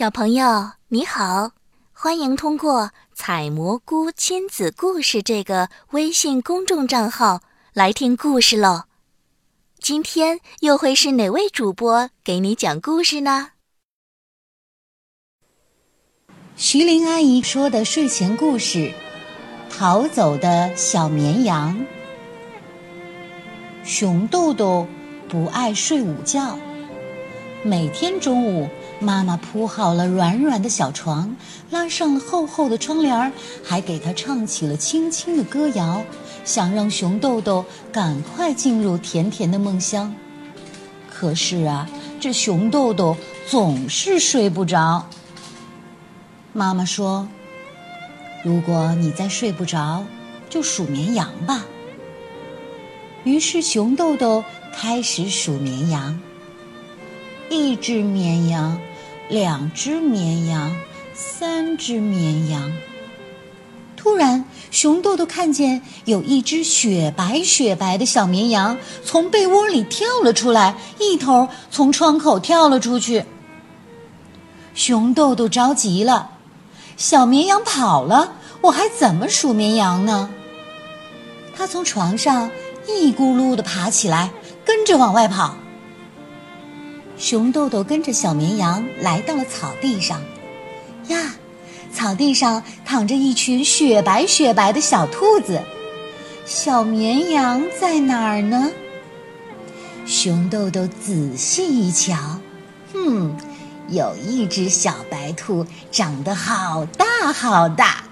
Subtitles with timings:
[0.00, 1.50] 小朋友你好，
[1.92, 7.42] 欢迎通过“采蘑菇亲子故事”这个微信公众账号
[7.74, 8.84] 来听故事喽。
[9.78, 13.48] 今天又会是哪位主播给你讲故事呢？
[16.56, 18.78] 徐玲阿姨说的睡前故事
[19.70, 21.76] 《逃走的小绵羊》。
[23.84, 24.86] 熊豆豆
[25.28, 26.58] 不爱睡午觉，
[27.62, 28.70] 每天中午，
[29.00, 31.36] 妈妈铺好了软软的小床，
[31.70, 33.30] 拉上了厚厚的窗帘，
[33.62, 36.02] 还给他唱起了轻轻的歌谣，
[36.42, 40.14] 想让熊豆豆赶快进入甜甜的梦乡。
[41.10, 41.86] 可是啊，
[42.18, 43.14] 这熊豆豆
[43.46, 45.06] 总是睡不着。
[46.54, 47.28] 妈妈说
[48.42, 50.02] ：“如果你再睡不着，
[50.48, 51.66] 就数绵羊吧。”
[53.22, 56.18] 于是熊豆豆开始数绵羊。
[57.50, 58.80] 一只绵羊，
[59.28, 60.72] 两只绵羊，
[61.12, 62.72] 三只绵羊。
[63.96, 73.24] 突然，熊豆豆看见有一只雪白雪白的小绵羊从被窝里跳了出来，一头从窗口跳了出去。
[74.72, 76.30] 熊豆豆着急了。
[76.96, 80.30] 小绵羊跑了，我还怎么数绵羊呢？
[81.56, 82.48] 他从床上
[82.86, 84.30] 一咕噜地爬起来，
[84.64, 85.56] 跟着往外跑。
[87.20, 90.22] 熊豆豆跟着小绵羊来到了草地上，
[91.08, 91.34] 呀，
[91.92, 95.60] 草地上躺着一群雪白雪白的小兔子。
[96.46, 98.70] 小绵羊在哪儿呢？
[100.06, 102.16] 熊豆豆仔细一瞧，
[102.94, 103.36] 哼。
[103.88, 108.04] 有一只小白兔，长得好大好大。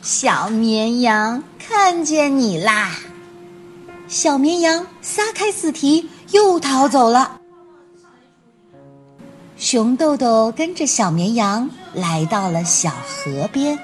[0.00, 2.96] 小绵羊看见你啦！
[4.06, 7.40] 小绵羊撒开四蹄，又逃走了。
[9.58, 13.78] 熊豆豆跟着小绵羊来到了小河边。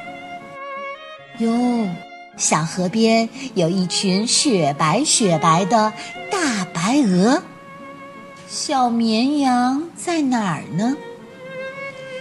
[1.38, 1.88] 哟，
[2.36, 5.94] 小河边有一群雪白雪白的
[6.30, 7.42] 大白鹅。
[8.48, 10.94] 小绵羊在哪儿呢？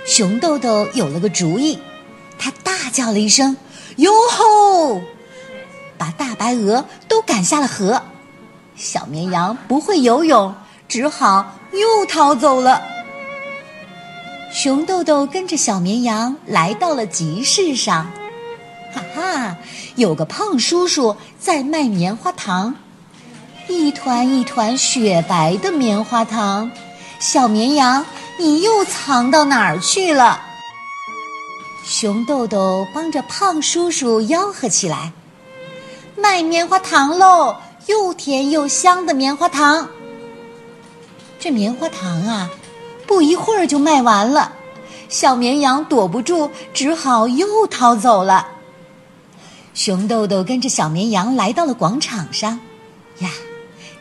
[0.08, 1.78] 熊豆豆有了个主意，
[2.40, 3.58] 他大叫了一声
[3.98, 5.02] ：“哟吼！”
[6.00, 8.02] 把大白鹅都赶下了河。
[8.78, 10.56] 小绵羊不会游泳，
[10.88, 12.82] 只好又逃走了。
[14.52, 18.12] 熊豆豆跟着小绵羊来到了集市上，
[18.94, 19.58] 哈哈，
[19.96, 22.76] 有个胖叔叔在卖棉花糖，
[23.68, 26.72] 一团一团雪白的棉花糖。
[27.20, 28.06] 小绵羊。
[28.38, 30.42] 你又藏到哪儿去了？
[31.86, 35.12] 熊豆豆帮着胖叔叔吆喝起来
[36.18, 39.88] ：“卖棉花糖喽，又甜又香的棉花糖。”
[41.40, 42.50] 这棉花糖啊，
[43.12, 44.54] 不一会儿就卖完了。
[45.10, 48.48] 小绵羊躲不住，只好又逃走了。
[49.74, 52.58] 熊豆豆跟着小绵羊来到了广场上，
[53.20, 53.30] 呀，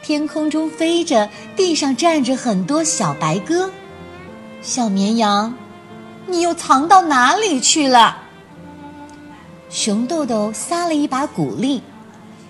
[0.00, 3.68] 天空中飞着，地上站着很多小白鸽。
[4.62, 5.52] 小绵羊，
[6.28, 8.16] 你又藏到哪里去了？
[9.68, 11.82] 熊豆豆撒了一把谷粒，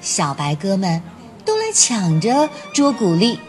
[0.02, 1.02] 小白鸽们
[1.42, 3.40] 都来抢着捉谷粒。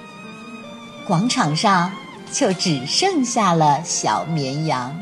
[1.05, 1.91] 广场上
[2.31, 4.95] 就只剩下了小绵羊。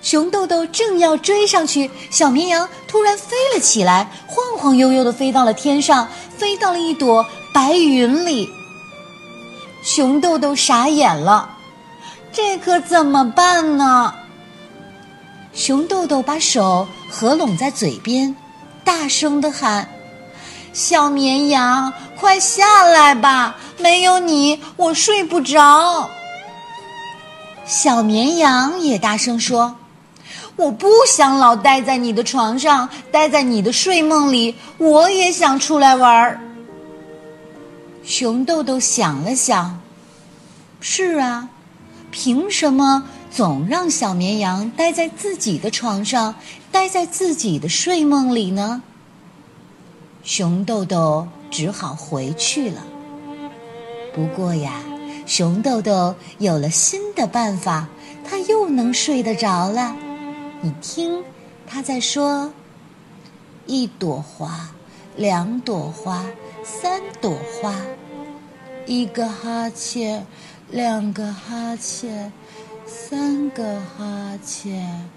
[0.00, 8.48] 熊豆豆正要追上去，小绵羊突然飞了起来，晃晃悠悠的飞到了天上，飞到了一朵白云里。
[9.82, 11.56] 熊豆豆傻眼了。
[12.30, 14.14] 这可怎么办呢？
[15.52, 18.36] 熊豆豆把手合拢在嘴边，
[18.84, 19.88] 大声的喊
[20.72, 23.56] ：“小绵羊，快下来吧！
[23.78, 26.10] 没有你，我睡不着。”
[27.66, 29.76] 小绵羊也大声说
[30.56, 36.40] ：“我不想老待在你的床上，待在你的睡梦里，我也想出来玩儿。”
[38.04, 39.80] 熊豆豆想了想
[40.80, 41.48] ：“是啊。”
[42.10, 46.34] 凭什么总让小绵羊待在自己的床上，
[46.72, 48.82] 待在自己的睡梦里呢？
[50.22, 52.82] 熊豆豆只好回去了。
[54.14, 54.82] 不过呀，
[55.26, 57.88] 熊豆豆有了新的办法，
[58.24, 59.96] 他又能睡得着了。
[60.60, 61.22] 你听，
[61.66, 62.52] 他在说
[63.66, 64.70] ：“一朵花，
[65.16, 66.24] 两朵花，
[66.64, 67.74] 三朵花，
[68.86, 70.26] 一个哈欠。”
[70.70, 72.30] 两个哈欠，
[72.84, 75.08] 三个哈欠。